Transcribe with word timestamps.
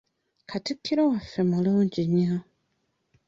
Katikkiro 0.49 1.03
waffe 1.11 1.41
mulungi 1.51 2.01
nnyo. 2.09 2.37